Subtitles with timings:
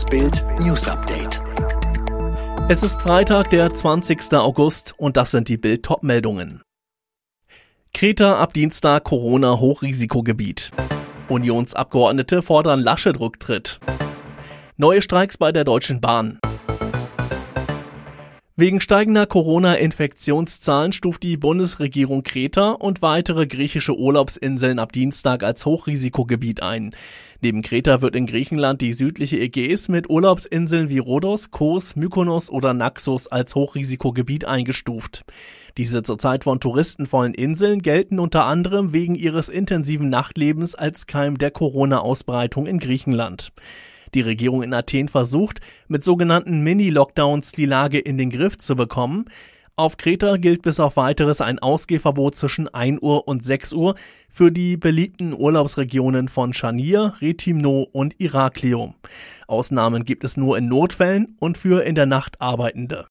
[0.00, 1.42] Das Bild News Update.
[2.70, 4.32] Es ist Freitag, der 20.
[4.32, 6.62] August und das sind die Bild meldungen
[7.92, 10.70] Kreta ab Dienstag Corona Hochrisikogebiet.
[11.28, 13.78] Unionsabgeordnete fordern Laschet Rücktritt.
[14.78, 16.38] Neue Streiks bei der Deutschen Bahn.
[18.60, 26.62] Wegen steigender Corona-Infektionszahlen stuft die Bundesregierung Kreta und weitere griechische Urlaubsinseln ab Dienstag als Hochrisikogebiet
[26.62, 26.90] ein.
[27.40, 32.74] Neben Kreta wird in Griechenland die südliche Ägäis mit Urlaubsinseln wie Rhodos, Kos, Mykonos oder
[32.74, 35.24] Naxos als Hochrisikogebiet eingestuft.
[35.78, 41.38] Diese zurzeit von Touristen vollen Inseln gelten unter anderem wegen ihres intensiven Nachtlebens als Keim
[41.38, 43.52] der Corona-Ausbreitung in Griechenland.
[44.14, 49.26] Die Regierung in Athen versucht, mit sogenannten Mini-Lockdowns die Lage in den Griff zu bekommen.
[49.76, 53.94] Auf Kreta gilt bis auf weiteres ein Ausgehverbot zwischen 1 Uhr und 6 Uhr
[54.28, 58.94] für die beliebten Urlaubsregionen von Chanir, Retimno und Iraklio.
[59.46, 63.09] Ausnahmen gibt es nur in Notfällen und für in der Nacht Arbeitende.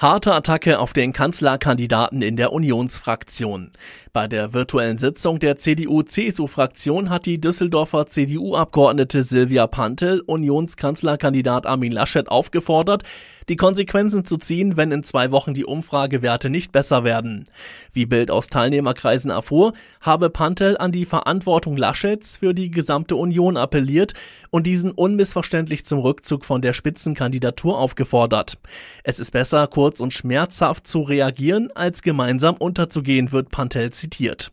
[0.00, 3.70] Harte Attacke auf den Kanzlerkandidaten in der Unionsfraktion.
[4.14, 12.30] Bei der virtuellen Sitzung der CDU-CSU-Fraktion hat die Düsseldorfer CDU-Abgeordnete Silvia Pantel Unionskanzlerkandidat Armin Laschet
[12.30, 13.02] aufgefordert,
[13.50, 17.44] die Konsequenzen zu ziehen, wenn in zwei Wochen die Umfragewerte nicht besser werden.
[17.92, 23.56] Wie Bild aus Teilnehmerkreisen erfuhr, habe Pantel an die Verantwortung Laschets für die gesamte Union
[23.56, 24.14] appelliert
[24.50, 28.56] und diesen unmissverständlich zum Rückzug von der Spitzenkandidatur aufgefordert.
[29.02, 34.52] Es ist besser, kurz und schmerzhaft zu reagieren, als gemeinsam unterzugehen, wird Pantel zitiert.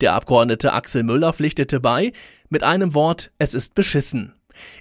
[0.00, 2.12] Der Abgeordnete Axel Müller pflichtete bei,
[2.48, 4.32] mit einem Wort, es ist beschissen.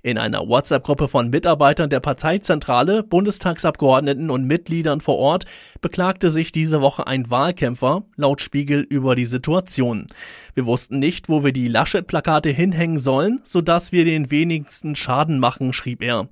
[0.02, 5.45] In einer WhatsApp-Gruppe von Mitarbeitern der Parteizentrale, Bundestagsabgeordneten und Mitgliedern vor Ort
[5.81, 10.08] beklagte sich diese Woche ein Wahlkämpfer laut Spiegel über die Situation.
[10.53, 15.73] Wir wussten nicht, wo wir die Laschet-Plakate hinhängen sollen, sodass wir den wenigsten Schaden machen,
[15.73, 16.27] schrieb er.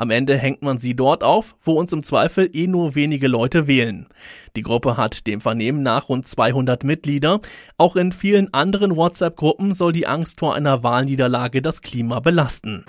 [0.00, 3.66] Am Ende hängt man sie dort auf, wo uns im Zweifel eh nur wenige Leute
[3.66, 4.06] wählen.
[4.54, 7.40] Die Gruppe hat dem Vernehmen nach rund 200 Mitglieder.
[7.78, 12.84] Auch in vielen anderen WhatsApp-Gruppen soll die Angst vor einer Wahlniederlage das Klima belasten.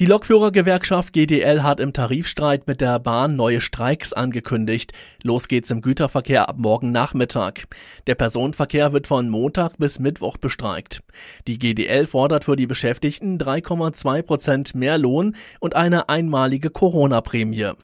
[0.00, 4.92] Die Lokführergewerkschaft GDL hat im Tarifstreit mit der Bahn neue Streiks angekündigt.
[5.22, 7.68] Los geht's im Güterverkehr ab morgen Nachmittag.
[8.08, 11.04] Der Personenverkehr wird von Montag bis Mittwoch bestreikt.
[11.46, 17.74] Die GDL fordert für die Beschäftigten 3,2 Prozent mehr Lohn und eine einmalige Corona-Prämie.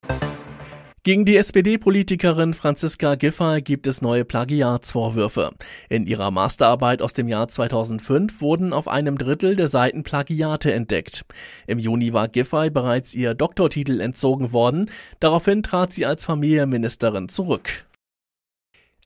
[1.03, 5.49] Gegen die SPD-Politikerin Franziska Giffey gibt es neue Plagiatsvorwürfe.
[5.89, 11.25] In ihrer Masterarbeit aus dem Jahr 2005 wurden auf einem Drittel der Seiten Plagiate entdeckt.
[11.67, 14.91] Im Juni war Giffey bereits ihr Doktortitel entzogen worden.
[15.21, 17.87] Daraufhin trat sie als Familienministerin zurück.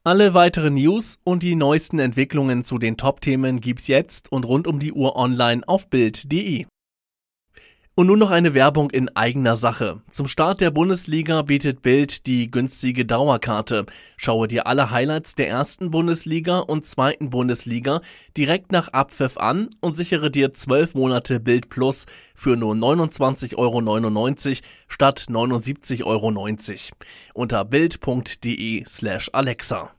[0.03, 4.81] Alle weiteren News und die neuesten Entwicklungen zu den Top-Themen gibt's jetzt und rund um
[4.81, 6.67] die Uhr online auf Bild.de.
[7.97, 10.01] Und nun noch eine Werbung in eigener Sache.
[10.11, 13.87] Zum Start der Bundesliga bietet Bild die günstige Dauerkarte.
[14.17, 18.01] Schaue dir alle Highlights der ersten Bundesliga und zweiten Bundesliga
[18.37, 24.57] direkt nach Abpfiff an und sichere dir zwölf Monate Bild Plus für nur 29,99 Euro
[24.89, 26.33] statt 79,90 Euro
[27.33, 29.93] unter bild.de slash Alexa.